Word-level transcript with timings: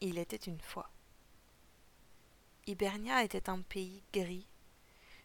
Il 0.00 0.18
était 0.18 0.36
une 0.36 0.60
fois. 0.60 0.90
Hibernia 2.66 3.22
était 3.22 3.48
un 3.48 3.60
pays 3.60 4.02
gris, 4.12 4.48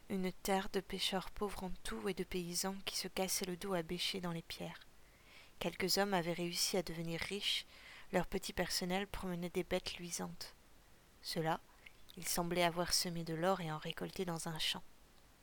une 0.08 0.30
terre 0.30 0.68
de 0.72 0.78
pêcheurs 0.78 1.30
pauvres 1.30 1.64
en 1.64 1.72
tout 1.82 2.08
et 2.08 2.14
de 2.14 2.22
paysans 2.22 2.76
qui 2.84 2.96
se 2.96 3.08
cassaient 3.08 3.46
le 3.46 3.56
dos 3.56 3.74
à 3.74 3.82
bêcher 3.82 4.20
dans 4.20 4.30
les 4.30 4.42
pierres. 4.42 4.86
Quelques 5.58 5.98
hommes 5.98 6.14
avaient 6.14 6.32
réussi 6.32 6.76
à 6.76 6.84
devenir 6.84 7.18
riches, 7.20 7.66
leur 8.12 8.28
petit 8.28 8.52
personnel 8.52 9.08
promenait 9.08 9.50
des 9.50 9.64
bêtes 9.64 9.96
luisantes. 9.96 10.54
Ceux-là, 11.22 11.58
ils 12.16 12.28
semblaient 12.28 12.62
avoir 12.62 12.92
semé 12.92 13.24
de 13.24 13.34
l'or 13.34 13.60
et 13.60 13.72
en 13.72 13.78
récolté 13.78 14.24
dans 14.24 14.46
un 14.46 14.58
champ, 14.60 14.84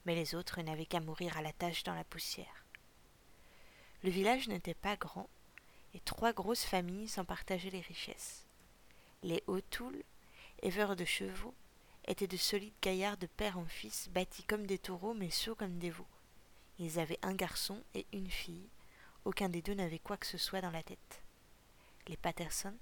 mais 0.05 0.16
les 0.16 0.36
autres 0.36 0.61
n'avaient 0.61 0.86
qu'à 0.86 1.02
mourir 1.02 1.36
à 1.38 1.41
la 1.41 1.52
tâche 1.52 1.84
dans 1.84 1.95
la 1.95 2.05
poussière. 2.05 2.66
Le 4.04 4.09
village 4.09 4.48
n'était 4.48 4.73
pas 4.73 4.95
grand, 4.95 5.29
trois 6.00 6.34
grosses 6.34 6.66
familles 6.66 7.07
s'en 7.07 7.25
partageaient 7.25 7.70
les 7.70 7.82
richesses. 7.82 8.46
Les 9.24 9.43
O'Toole, 9.47 10.04
éleveurs 10.61 10.96
de 10.96 11.06
chevaux, 11.06 11.54
étaient 12.07 12.28
de 12.28 12.37
solides 12.37 12.73
gaillards 12.82 13.18
de 13.18 13.28
père 13.28 13.57
en 13.57 13.65
fils, 13.65 14.10
bâtis 14.10 14.43
comme 14.43 14.65
des 14.65 14.78
taureaux 14.78 15.14
mais 15.14 15.29
sots 15.29 15.56
comme 15.56 15.78
des 15.78 15.89
veaux. 15.89 16.07
Ils 16.79 17.00
avaient 17.00 17.20
un 17.21 17.33
garçon 17.33 17.82
et 17.96 18.06
une 18.14 18.29
fille. 18.29 18.70
Aucun 19.25 19.50
des 19.50 19.61
deux 19.61 19.73
n'avait 19.73 20.00
quoi 20.00 20.18
que 20.18 20.28
ce 20.28 20.37
soit 20.37 20.61
dans 20.61 20.71
la 20.71 20.83
tête. 20.83 21.21
Les 22.07 22.18
Patterson 22.18 22.73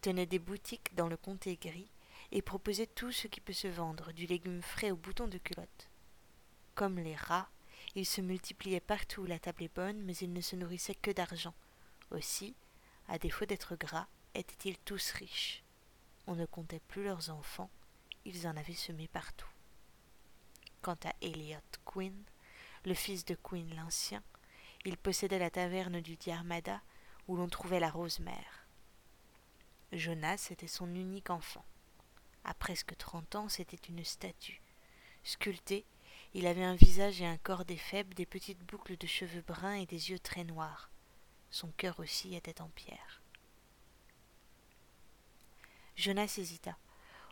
tenaient 0.00 0.26
des 0.26 0.38
boutiques 0.38 0.94
dans 0.94 1.08
le 1.08 1.16
comté 1.16 1.56
gris 1.56 1.90
et 2.32 2.42
proposaient 2.42 2.86
tout 2.86 3.12
ce 3.12 3.26
qui 3.26 3.40
peut 3.40 3.52
se 3.52 3.68
vendre, 3.68 4.12
du 4.12 4.26
légume 4.26 4.62
frais 4.62 4.90
aux 4.90 4.96
boutons 4.96 5.28
de 5.28 5.38
culotte. 5.38 5.88
Comme 6.74 6.98
les 6.98 7.16
rats, 7.16 7.48
ils 7.94 8.06
se 8.06 8.20
multipliaient 8.20 8.80
partout 8.80 9.22
où 9.22 9.26
la 9.26 9.38
table 9.38 9.62
est 9.64 9.74
bonne, 9.74 10.02
mais 10.02 10.16
ils 10.16 10.32
ne 10.32 10.40
se 10.40 10.56
nourrissaient 10.56 10.94
que 10.94 11.10
d'argent. 11.10 11.54
Aussi, 12.10 12.54
à 13.08 13.18
défaut 13.18 13.46
d'être 13.46 13.76
gras, 13.76 14.06
étaient-ils 14.34 14.78
tous 14.78 15.10
riches. 15.12 15.62
On 16.26 16.34
ne 16.34 16.46
comptait 16.46 16.80
plus 16.88 17.04
leurs 17.04 17.30
enfants, 17.30 17.70
ils 18.24 18.46
en 18.46 18.56
avaient 18.56 18.74
semé 18.74 19.08
partout. 19.08 19.48
Quant 20.82 20.98
à 21.04 21.12
Elliot 21.20 21.58
Quinn, 21.84 22.24
le 22.84 22.94
fils 22.94 23.24
de 23.24 23.34
Quinn 23.34 23.74
l'Ancien, 23.74 24.22
il 24.84 24.96
possédait 24.96 25.38
la 25.38 25.50
taverne 25.50 26.00
du 26.00 26.16
Diarmada 26.16 26.80
où 27.26 27.36
l'on 27.36 27.48
trouvait 27.48 27.80
la 27.80 27.90
rose 27.90 28.20
mère. 28.20 28.66
Jonas 29.92 30.48
était 30.50 30.66
son 30.66 30.94
unique 30.94 31.30
enfant. 31.30 31.64
À 32.44 32.54
presque 32.54 32.96
trente 32.96 33.34
ans, 33.34 33.48
c'était 33.48 33.88
une 33.88 34.04
statue. 34.04 34.62
Sculpté, 35.24 35.84
il 36.34 36.46
avait 36.46 36.64
un 36.64 36.74
visage 36.74 37.20
et 37.20 37.26
un 37.26 37.36
corps 37.38 37.64
des 37.64 37.76
faibles, 37.76 38.14
des 38.14 38.26
petites 38.26 38.64
boucles 38.64 38.96
de 38.96 39.06
cheveux 39.06 39.42
bruns 39.42 39.74
et 39.74 39.86
des 39.86 40.10
yeux 40.10 40.18
très 40.18 40.44
noirs. 40.44 40.90
Son 41.50 41.68
cœur 41.76 41.98
aussi 42.00 42.34
était 42.34 42.60
en 42.60 42.68
pierre. 42.68 43.22
Jonas 45.96 46.36
hésita. 46.38 46.76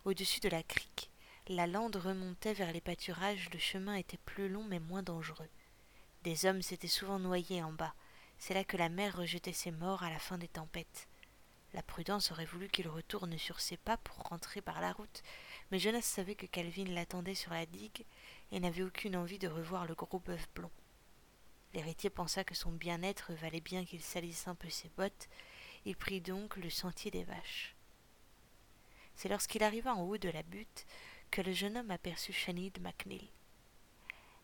Au-dessus 0.05 0.41
de 0.41 0.49
la 0.49 0.63
crique, 0.63 1.11
la 1.49 1.67
lande 1.67 1.97
remontait 1.97 2.55
vers 2.55 2.73
les 2.73 2.81
pâturages, 2.81 3.49
le 3.53 3.59
chemin 3.59 3.95
était 3.95 4.19
plus 4.19 4.49
long 4.49 4.65
mais 4.65 4.81
moins 4.81 5.03
dangereux. 5.03 5.49
Des 6.25 6.47
hommes 6.47 6.63
s'étaient 6.63 6.89
souvent 6.89 7.21
noyés 7.21 7.63
en 7.63 7.73
bas. 7.73 7.95
C'est 8.39 8.55
là 8.55 8.65
que 8.65 8.77
la 8.77 8.89
mer 8.89 9.17
rejetait 9.17 9.53
ses 9.53 9.71
morts 9.71 10.03
à 10.03 10.11
la 10.11 10.19
fin 10.19 10.39
des 10.39 10.49
tempêtes. 10.49 11.07
La 11.75 11.83
prudence 11.83 12.33
aurait 12.33 12.45
voulu 12.47 12.69
qu'il 12.69 12.89
retourne 12.89 13.37
sur 13.39 13.61
ses 13.61 13.77
pas 13.77 13.97
pour 13.99 14.17
rentrer 14.17 14.61
par 14.61 14.81
la 14.81 14.93
route, 14.93 15.23
mais 15.71 15.79
Jonas 15.79 16.03
savait 16.03 16.35
que 16.35 16.47
Calvin 16.47 16.87
l'attendait 16.87 17.35
sur 17.35 17.53
la 17.53 17.67
digue 17.67 18.05
et 18.51 18.61
n'avait 18.61 18.83
aucune 18.83 19.17
envie 19.17 19.39
de 19.39 19.49
revoir 19.49 19.87
le 19.87 19.95
gros 19.95 20.19
bœuf 20.19 20.49
blond. 20.55 20.71
L'héritier 21.77 22.09
pensa 22.09 22.43
que 22.43 22.55
son 22.55 22.73
bien-être 22.73 23.35
valait 23.35 23.61
bien 23.61 23.85
qu'il 23.85 24.01
salisse 24.01 24.49
un 24.49 24.55
peu 24.55 24.71
ses 24.71 24.89
bottes, 24.97 25.29
il 25.85 25.95
prit 25.95 26.23
donc 26.23 26.57
le 26.57 26.71
sentier 26.71 27.11
des 27.11 27.25
vaches. 27.25 27.77
C'est 29.15 29.29
lorsqu'il 29.29 29.63
arriva 29.63 29.95
en 29.95 30.01
haut 30.01 30.17
de 30.17 30.31
la 30.31 30.43
butte 30.43 30.87
que 31.31 31.43
le 31.43 31.53
jeune 31.53 31.77
homme 31.77 31.91
aperçut 31.91 32.33
Shanid 32.33 32.81
MacNeil. 32.81 33.29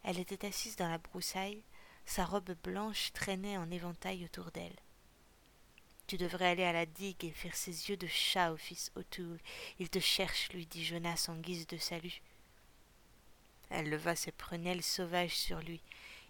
Elle 0.04 0.18
était 0.18 0.46
assise 0.46 0.76
dans 0.76 0.90
la 0.90 0.98
broussaille, 0.98 1.62
sa 2.04 2.26
robe 2.26 2.54
blanche 2.62 3.14
traînait 3.14 3.56
en 3.56 3.70
éventail 3.70 4.26
autour 4.26 4.50
d'elle. 4.50 4.76
Tu 6.08 6.18
devrais 6.18 6.50
aller 6.50 6.64
à 6.64 6.74
la 6.74 6.84
digue 6.84 7.24
et 7.24 7.30
faire 7.30 7.56
ses 7.56 7.88
yeux 7.88 7.96
de 7.96 8.08
chat 8.08 8.52
au 8.52 8.58
fils 8.58 8.92
O'Toole. 8.94 9.40
Il 9.78 9.88
te 9.88 10.00
cherche, 10.00 10.50
lui 10.52 10.66
dit 10.66 10.84
Jonas 10.84 11.28
en 11.30 11.36
guise 11.36 11.66
de 11.66 11.78
salut. 11.78 12.20
Elle 13.70 13.88
leva 13.88 14.16
ses 14.16 14.32
prunelles 14.32 14.82
sauvages 14.82 15.34
sur 15.34 15.60
lui. 15.60 15.80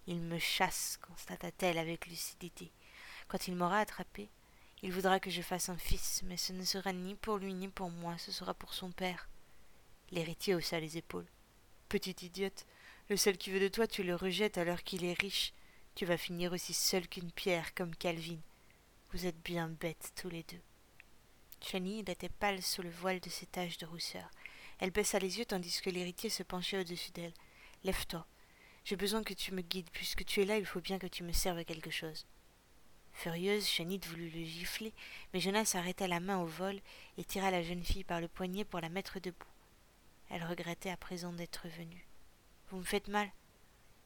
Il 0.06 0.20
me 0.20 0.38
chasse, 0.38 0.98
constata-t-elle 1.06 1.78
avec 1.78 2.06
lucidité. 2.06 2.72
Quand 3.28 3.48
il 3.48 3.54
m'aura 3.54 3.78
attrapé, 3.78 4.28
il 4.82 4.92
voudra 4.92 5.20
que 5.20 5.30
je 5.30 5.42
fasse 5.42 5.68
un 5.68 5.78
fils, 5.78 6.22
mais 6.24 6.36
ce 6.36 6.52
ne 6.52 6.64
sera 6.64 6.92
ni 6.92 7.14
pour 7.14 7.38
lui 7.38 7.54
ni 7.54 7.68
pour 7.68 7.90
moi, 7.90 8.18
ce 8.18 8.32
sera 8.32 8.52
pour 8.52 8.74
son 8.74 8.90
père. 8.90 9.28
L'héritier 10.10 10.54
haussa 10.54 10.80
les 10.80 10.98
épaules. 10.98 11.28
Petite 11.88 12.22
idiote, 12.22 12.66
le 13.08 13.16
seul 13.16 13.36
qui 13.36 13.50
veut 13.50 13.60
de 13.60 13.68
toi, 13.68 13.86
tu 13.86 14.02
le 14.02 14.14
rejettes 14.14 14.58
alors 14.58 14.82
qu'il 14.82 15.04
est 15.04 15.18
riche. 15.18 15.52
Tu 15.94 16.06
vas 16.06 16.16
finir 16.16 16.52
aussi 16.52 16.74
seul 16.74 17.06
qu'une 17.06 17.30
pierre, 17.30 17.74
comme 17.74 17.94
Calvin. 17.94 18.40
Vous 19.12 19.26
êtes 19.26 19.40
bien 19.42 19.68
bêtes 19.68 20.12
tous 20.16 20.30
les 20.30 20.42
deux. 20.44 20.60
Chani 21.60 22.00
était 22.00 22.28
pâle 22.28 22.62
sous 22.62 22.82
le 22.82 22.90
voile 22.90 23.20
de 23.20 23.28
ses 23.28 23.46
taches 23.46 23.78
de 23.78 23.86
rousseur. 23.86 24.28
Elle 24.78 24.90
baissa 24.90 25.18
les 25.18 25.38
yeux 25.38 25.44
tandis 25.44 25.80
que 25.80 25.90
l'héritier 25.90 26.30
se 26.30 26.42
penchait 26.42 26.80
au-dessus 26.80 27.12
d'elle. 27.12 27.34
Lève-toi. 27.84 28.26
J'ai 28.84 28.96
besoin 28.96 29.22
que 29.22 29.34
tu 29.34 29.52
me 29.52 29.62
guides. 29.62 29.90
Puisque 29.92 30.24
tu 30.24 30.42
es 30.42 30.44
là, 30.44 30.58
il 30.58 30.66
faut 30.66 30.80
bien 30.80 30.98
que 30.98 31.06
tu 31.06 31.22
me 31.22 31.32
serves 31.32 31.64
quelque 31.64 31.90
chose. 31.90 32.26
Furieuse, 33.12 33.66
Chanit 33.66 34.00
voulut 34.06 34.30
le 34.30 34.42
gifler, 34.42 34.92
mais 35.32 35.40
Jonas 35.40 35.72
arrêta 35.74 36.08
la 36.08 36.18
main 36.18 36.38
au 36.38 36.46
vol 36.46 36.80
et 37.18 37.24
tira 37.24 37.50
la 37.50 37.62
jeune 37.62 37.84
fille 37.84 38.04
par 38.04 38.20
le 38.20 38.28
poignet 38.28 38.64
pour 38.64 38.80
la 38.80 38.88
mettre 38.88 39.20
debout. 39.20 39.46
Elle 40.30 40.44
regrettait 40.44 40.90
à 40.90 40.96
présent 40.96 41.32
d'être 41.32 41.68
venue. 41.68 42.06
Vous 42.70 42.78
me 42.78 42.84
faites 42.84 43.08
mal. 43.08 43.30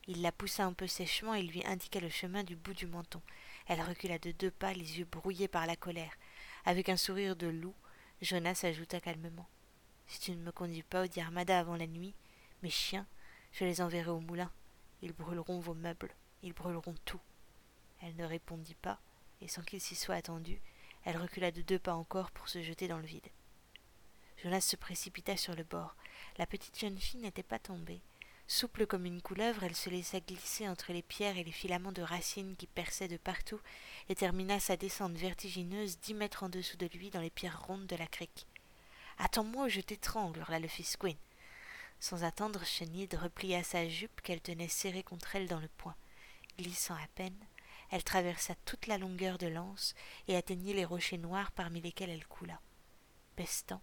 Il 0.09 0.23
la 0.23 0.33
poussa 0.33 0.65
un 0.65 0.73
peu 0.73 0.87
sèchement 0.87 1.35
et 1.35 1.43
lui 1.43 1.65
indiqua 1.65 2.01
le 2.01 2.09
chemin 2.09 2.45
du 2.45 2.57
bout 2.57 2.75
du 2.75 2.87
menton. 2.87 3.23
Elle 3.67 3.81
recula 3.81 4.19
de 4.19 4.33
deux 4.33 4.51
pas, 4.51 4.73
les 4.73 4.99
yeux 4.99 5.05
brouillés 5.05 5.49
par 5.49 5.67
la 5.67 5.77
colère. 5.77 6.13
Avec 6.65 6.89
un 6.89 6.97
sourire 6.97 7.37
de 7.37 7.47
loup, 7.47 7.75
Jonas 8.23 8.61
ajouta 8.65 9.01
calmement. 9.01 9.49
Si 10.07 10.21
tu 10.21 10.33
ne 10.33 10.43
me 10.43 10.53
conduis 10.53 10.83
pas 10.83 11.05
au 11.05 11.07
Diarmada 11.07 11.59
avant 11.59 11.77
la 11.77 11.87
nuit, 11.87 12.15
mes 12.63 12.71
chiens, 12.71 13.07
je 13.53 13.65
les 13.65 13.81
enverrai 13.81 14.11
au 14.11 14.21
moulin. 14.21 14.51
Ils 15.07 15.13
brûleront 15.13 15.61
vos 15.61 15.75
meubles, 15.75 16.13
ils 16.43 16.53
brûleront 16.53 16.97
tout. 17.05 17.21
Elle 18.03 18.17
ne 18.17 18.25
répondit 18.25 18.75
pas, 18.75 18.99
et 19.41 19.47
sans 19.47 19.63
qu'il 19.63 19.81
s'y 19.81 19.95
soit 19.95 20.17
attendu, 20.17 20.61
elle 21.05 21.17
recula 21.17 21.53
de 21.53 21.63
deux 21.63 21.79
pas 21.79 21.95
encore 21.95 22.33
pour 22.33 22.49
se 22.49 22.61
jeter 22.61 22.89
dans 22.89 22.99
le 22.99 23.07
vide. 23.07 23.29
Jonas 24.43 24.63
se 24.63 24.75
précipita 24.75 25.37
sur 25.37 25.55
le 25.55 25.63
bord. 25.63 25.95
La 26.39 26.47
petite 26.47 26.77
jeune 26.77 26.99
fille 26.99 27.21
n'était 27.21 27.45
pas 27.45 27.61
tombée. 27.61 28.01
Souple 28.49 28.85
comme 28.85 29.07
une 29.07 29.23
couleuvre, 29.23 29.63
elle 29.63 29.77
se 29.77 29.91
laissa 29.91 30.19
glisser 30.19 30.69
entre 30.69 30.93
les 30.93 31.03
pierres 31.03 31.39
et 31.39 31.45
les 31.45 31.53
filaments 31.53 31.93
de 31.93 32.03
racines 32.03 32.57
qui 32.57 32.67
perçaient 32.67 33.07
de 33.07 33.17
partout, 33.17 33.61
et 34.09 34.17
termina 34.17 34.59
sa 34.59 34.77
descente 34.77 35.15
vertigineuse 35.15 36.01
dix 36.01 36.15
mètres 36.15 36.43
en 36.43 36.49
dessous 36.49 36.79
de 36.79 36.87
lui 36.87 37.11
dans 37.11 37.21
les 37.21 37.31
pierres 37.31 37.63
rondes 37.65 37.87
de 37.87 37.95
la 37.95 38.09
crique. 38.09 38.49
Attends-moi 39.19 39.67
ou 39.67 39.69
je 39.69 39.83
t'étrangle, 39.83 40.41
hurla 40.41 40.59
le 40.59 40.67
fils 40.67 40.97
Quinn. 40.97 41.15
Sans 42.01 42.25
attendre, 42.25 42.65
Chenid 42.65 43.15
replia 43.15 43.63
sa 43.63 43.89
jupe 43.89 44.21
qu'elle 44.21 44.41
tenait 44.41 44.69
serrée 44.69 45.03
contre 45.03 45.37
elle 45.37 45.49
dans 45.49 45.61
le 45.61 45.69
poing. 45.69 45.97
Glissant 46.59 46.95
à 46.95 47.07
peine, 47.15 47.39
elle 47.91 48.05
traversa 48.05 48.55
toute 48.65 48.87
la 48.87 48.99
longueur 48.99 49.39
de 49.39 49.47
l'anse 49.47 49.95
et 50.29 50.37
atteignit 50.37 50.75
les 50.75 50.85
rochers 50.85 51.19
noirs 51.19 51.53
parmi 51.53 51.81
lesquels 51.81 52.11
elle 52.11 52.27
coula. 52.27 52.61
Pestant, 53.37 53.83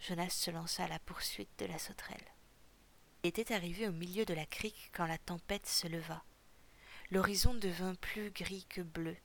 Jonas 0.00 0.30
se 0.30 0.50
lança 0.50 0.84
à 0.84 0.88
la 0.88 0.98
poursuite 0.98 1.58
de 1.58 1.66
la 1.66 1.78
sauterelle. 1.78 2.34
Il 3.22 3.28
était 3.28 3.54
arrivé 3.54 3.88
au 3.88 3.92
milieu 3.92 4.24
de 4.24 4.34
la 4.34 4.46
crique 4.46 4.90
quand 4.92 5.06
la 5.06 5.18
tempête 5.18 5.66
se 5.66 5.86
leva. 5.86 6.22
L'horizon 7.10 7.54
devint 7.54 7.94
plus 7.94 8.30
gris 8.30 8.66
que 8.68 8.80
bleu. 8.80 9.16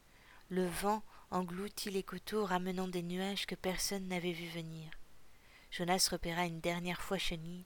Le 0.49 0.65
vent 0.65 1.03
engloutit 1.31 1.91
les 1.91 2.03
coteaux, 2.03 2.45
ramenant 2.45 2.87
des 2.87 3.03
nuages 3.03 3.45
que 3.45 3.55
personne 3.55 4.07
n'avait 4.07 4.31
vus 4.31 4.49
venir. 4.49 4.89
Jonas 5.71 6.09
repéra 6.11 6.45
une 6.45 6.61
dernière 6.61 7.01
fois 7.01 7.17
Chenille, 7.17 7.65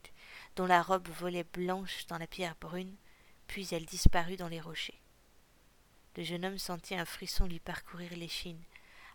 dont 0.56 0.66
la 0.66 0.82
robe 0.82 1.08
volait 1.08 1.44
blanche 1.44 2.06
dans 2.06 2.18
la 2.18 2.26
pierre 2.26 2.56
brune, 2.60 2.94
puis 3.46 3.68
elle 3.72 3.86
disparut 3.86 4.36
dans 4.36 4.48
les 4.48 4.60
rochers. 4.60 5.00
Le 6.16 6.22
jeune 6.22 6.44
homme 6.44 6.58
sentit 6.58 6.94
un 6.94 7.04
frisson 7.04 7.46
lui 7.46 7.58
parcourir 7.58 8.14
l'échine. 8.16 8.62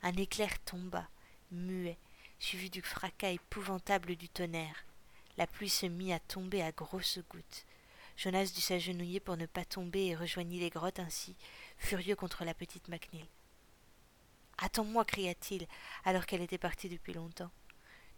Un 0.01 0.13
éclair 0.13 0.59
tomba, 0.65 1.07
muet, 1.51 1.97
suivi 2.39 2.69
du 2.69 2.81
fracas 2.81 3.31
épouvantable 3.31 4.15
du 4.15 4.27
tonnerre. 4.27 4.85
La 5.37 5.47
pluie 5.47 5.69
se 5.69 5.85
mit 5.85 6.11
à 6.11 6.19
tomber 6.19 6.61
à 6.61 6.71
grosses 6.71 7.19
gouttes. 7.29 7.65
Jonas 8.17 8.51
dut 8.53 8.59
s'agenouiller 8.59 9.21
pour 9.21 9.37
ne 9.37 9.45
pas 9.45 9.63
tomber 9.63 10.07
et 10.07 10.15
rejoignit 10.15 10.59
les 10.59 10.69
grottes 10.69 10.99
ainsi, 10.99 11.37
furieux 11.77 12.17
contre 12.17 12.43
la 12.43 12.53
petite 12.53 12.89
MacNeil. 12.89 13.29
Attends-moi, 14.57 15.05
cria-t-il, 15.05 15.67
alors 16.03 16.25
qu'elle 16.25 16.41
était 16.41 16.57
partie 16.57 16.89
depuis 16.89 17.13
longtemps. 17.13 17.51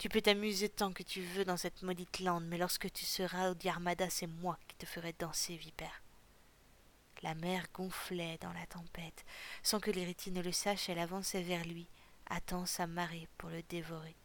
Tu 0.02 0.10
peux 0.10 0.20
t'amuser 0.20 0.68
tant 0.68 0.92
que 0.92 1.04
tu 1.04 1.22
veux 1.22 1.46
dans 1.46 1.58
cette 1.58 1.84
maudite 1.84 2.22
lande, 2.22 2.48
mais 2.48 2.58
lorsque 2.58 2.92
tu 2.92 3.06
seras 3.06 3.52
au 3.52 3.54
Diarmada, 3.54 4.10
c'est 4.10 4.26
moi 4.26 4.58
qui 4.68 4.76
te 4.76 4.88
ferai 4.88 5.14
danser, 5.14 5.56
vipère. 5.58 6.02
La 7.22 7.36
mer 7.36 7.68
gonflait 7.72 8.40
dans 8.42 8.52
la 8.52 8.66
tempête. 8.66 9.24
Sans 9.62 9.80
que 9.80 9.92
l'héritier 9.92 10.32
ne 10.32 10.42
le 10.42 10.52
sache, 10.52 10.90
elle 10.90 10.98
avançait 10.98 11.44
vers 11.44 11.64
lui, 11.66 11.88
attend 12.32 12.66
sa 12.66 12.88
marée 12.88 13.28
pour 13.38 13.52
le 13.52 13.62
dévorer. 13.62 14.16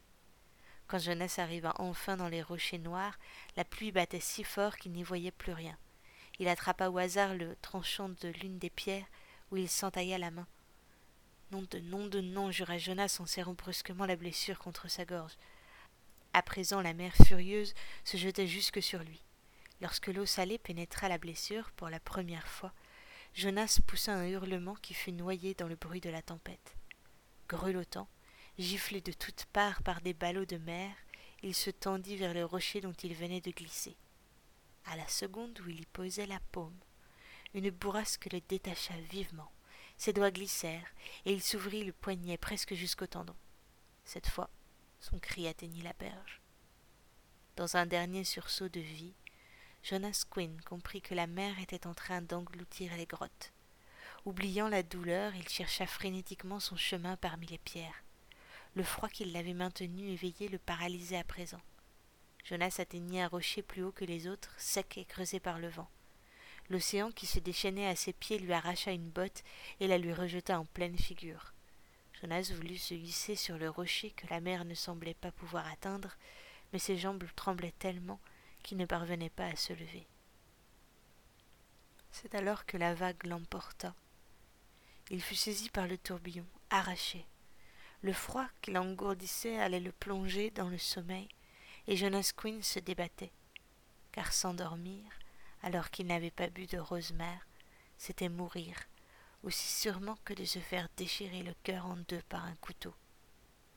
Quand 0.86 0.98
Jonas 0.98 1.34
arriva 1.36 1.74
enfin 1.76 2.16
dans 2.16 2.28
les 2.28 2.40
rochers 2.40 2.78
noirs, 2.78 3.18
la 3.58 3.64
pluie 3.66 3.92
battait 3.92 4.18
si 4.18 4.44
fort 4.44 4.78
qu'il 4.78 4.92
n'y 4.92 5.02
voyait 5.02 5.30
plus 5.30 5.52
rien. 5.52 5.76
Il 6.38 6.48
attrapa 6.48 6.88
au 6.88 6.96
hasard 6.96 7.34
le 7.34 7.54
tranchant 7.56 8.08
de 8.08 8.28
l'une 8.40 8.58
des 8.58 8.70
pierres, 8.70 9.04
où 9.50 9.58
il 9.58 9.68
s'entailla 9.68 10.16
la 10.16 10.30
main. 10.30 10.46
Nom 11.52 11.66
de 11.70 11.80
nom 11.80 12.06
de 12.06 12.22
nom, 12.22 12.50
jura 12.50 12.78
Jonas 12.78 13.18
en 13.20 13.26
serrant 13.26 13.52
brusquement 13.52 14.06
la 14.06 14.16
blessure 14.16 14.58
contre 14.58 14.88
sa 14.88 15.04
gorge. 15.04 15.36
À 16.36 16.42
présent, 16.42 16.82
la 16.82 16.92
mer 16.92 17.14
furieuse 17.24 17.72
se 18.04 18.18
jetait 18.18 18.46
jusque 18.46 18.82
sur 18.82 19.02
lui. 19.02 19.22
Lorsque 19.80 20.08
l'eau 20.08 20.26
salée 20.26 20.58
pénétra 20.58 21.08
la 21.08 21.16
blessure 21.16 21.70
pour 21.70 21.88
la 21.88 21.98
première 21.98 22.46
fois, 22.46 22.74
Jonas 23.32 23.80
poussa 23.86 24.12
un 24.12 24.28
hurlement 24.28 24.74
qui 24.74 24.92
fut 24.92 25.12
noyé 25.12 25.54
dans 25.54 25.66
le 25.66 25.76
bruit 25.76 26.02
de 26.02 26.10
la 26.10 26.20
tempête. 26.20 26.76
Grelottant, 27.48 28.06
giflé 28.58 29.00
de 29.00 29.12
toutes 29.12 29.46
parts 29.46 29.82
par 29.82 30.02
des 30.02 30.12
ballots 30.12 30.44
de 30.44 30.58
mer, 30.58 30.94
il 31.42 31.54
se 31.54 31.70
tendit 31.70 32.16
vers 32.16 32.34
le 32.34 32.44
rocher 32.44 32.82
dont 32.82 32.92
il 32.92 33.14
venait 33.14 33.40
de 33.40 33.50
glisser. 33.50 33.96
À 34.84 34.94
la 34.94 35.08
seconde 35.08 35.58
où 35.60 35.70
il 35.70 35.80
y 35.80 35.86
posait 35.86 36.26
la 36.26 36.40
paume, 36.52 36.78
une 37.54 37.70
bourrasque 37.70 38.28
le 38.30 38.42
détacha 38.42 38.92
vivement. 39.10 39.50
Ses 39.96 40.12
doigts 40.12 40.30
glissèrent, 40.30 40.92
et 41.24 41.32
il 41.32 41.42
s'ouvrit 41.42 41.84
le 41.84 41.94
poignet 41.94 42.36
presque 42.36 42.74
jusqu'au 42.74 43.06
tendon. 43.06 43.36
Cette 44.04 44.28
fois, 44.28 44.50
son 45.10 45.18
cri 45.20 45.46
atteignit 45.46 45.82
la 45.82 45.92
berge. 45.92 46.40
Dans 47.54 47.76
un 47.76 47.86
dernier 47.86 48.24
sursaut 48.24 48.68
de 48.68 48.80
vie, 48.80 49.14
Jonas 49.84 50.24
Quinn 50.28 50.60
comprit 50.62 51.00
que 51.00 51.14
la 51.14 51.28
mer 51.28 51.60
était 51.60 51.86
en 51.86 51.94
train 51.94 52.22
d'engloutir 52.22 52.90
les 52.96 53.06
grottes. 53.06 53.52
Oubliant 54.24 54.68
la 54.68 54.82
douleur, 54.82 55.32
il 55.36 55.48
chercha 55.48 55.86
frénétiquement 55.86 56.58
son 56.58 56.76
chemin 56.76 57.16
parmi 57.16 57.46
les 57.46 57.58
pierres. 57.58 58.02
Le 58.74 58.82
froid 58.82 59.08
qui 59.08 59.24
l'avait 59.24 59.54
maintenu 59.54 60.08
éveillé 60.08 60.48
le 60.48 60.58
paralysait 60.58 61.18
à 61.18 61.24
présent. 61.24 61.62
Jonas 62.44 62.76
atteignit 62.78 63.20
un 63.20 63.28
rocher 63.28 63.62
plus 63.62 63.84
haut 63.84 63.92
que 63.92 64.04
les 64.04 64.26
autres, 64.26 64.54
sec 64.58 64.98
et 64.98 65.04
creusé 65.04 65.38
par 65.38 65.60
le 65.60 65.68
vent. 65.68 65.88
L'océan 66.68 67.12
qui 67.12 67.26
se 67.26 67.38
déchaînait 67.38 67.86
à 67.86 67.94
ses 67.94 68.12
pieds 68.12 68.40
lui 68.40 68.52
arracha 68.52 68.90
une 68.90 69.08
botte 69.08 69.44
et 69.78 69.86
la 69.86 69.98
lui 69.98 70.12
rejeta 70.12 70.58
en 70.58 70.64
pleine 70.64 70.98
figure. 70.98 71.52
Jonas 72.20 72.50
voulut 72.54 72.78
se 72.78 72.94
hisser 72.94 73.36
sur 73.36 73.58
le 73.58 73.68
rocher 73.68 74.10
que 74.10 74.26
la 74.28 74.40
mer 74.40 74.64
ne 74.64 74.74
semblait 74.74 75.14
pas 75.14 75.32
pouvoir 75.32 75.66
atteindre, 75.66 76.16
mais 76.72 76.78
ses 76.78 76.96
jambes 76.96 77.24
tremblaient 77.36 77.74
tellement 77.78 78.18
qu'il 78.62 78.78
ne 78.78 78.86
parvenait 78.86 79.30
pas 79.30 79.46
à 79.46 79.56
se 79.56 79.74
lever. 79.74 80.06
C'est 82.10 82.34
alors 82.34 82.64
que 82.64 82.78
la 82.78 82.94
vague 82.94 83.24
l'emporta. 83.24 83.94
Il 85.10 85.20
fut 85.20 85.34
saisi 85.34 85.68
par 85.68 85.86
le 85.86 85.98
tourbillon, 85.98 86.46
arraché. 86.70 87.26
Le 88.00 88.14
froid 88.14 88.46
qui 88.62 88.70
l'engourdissait 88.70 89.58
allait 89.58 89.80
le 89.80 89.92
plonger 89.92 90.50
dans 90.50 90.68
le 90.68 90.78
sommeil, 90.78 91.28
et 91.86 91.96
Jonas 91.96 92.32
Quinn 92.34 92.62
se 92.62 92.78
débattait, 92.78 93.32
car 94.12 94.32
s'endormir, 94.32 95.04
alors 95.62 95.90
qu'il 95.90 96.06
n'avait 96.06 96.30
pas 96.30 96.48
bu 96.48 96.66
de 96.66 96.78
rosemère, 96.78 97.46
c'était 97.98 98.28
mourir, 98.28 98.74
aussi 99.46 99.68
sûrement 99.68 100.18
que 100.24 100.34
de 100.34 100.44
se 100.44 100.58
faire 100.58 100.88
déchirer 100.96 101.42
le 101.44 101.54
cœur 101.62 101.86
en 101.86 101.96
deux 102.08 102.22
par 102.28 102.44
un 102.44 102.56
couteau. 102.56 102.92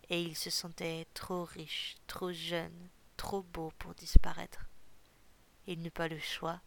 Et 0.09 0.21
il 0.21 0.35
se 0.35 0.49
sentait 0.49 1.05
trop 1.13 1.43
riche, 1.43 1.95
trop 2.07 2.31
jeune, 2.31 2.89
trop 3.17 3.43
beau 3.43 3.71
pour 3.77 3.93
disparaître. 3.93 4.65
Il 5.67 5.81
n'eut 5.81 5.91
pas 5.91 6.07
le 6.07 6.17
choix. 6.17 6.59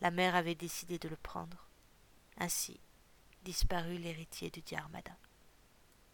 La 0.00 0.12
mère 0.12 0.36
avait 0.36 0.54
décidé 0.54 0.98
de 1.00 1.08
le 1.08 1.16
prendre. 1.16 1.68
Ainsi 2.38 2.80
disparut 3.42 3.98
l'héritier 3.98 4.50
de 4.50 4.60
Diarmada. 4.60 5.16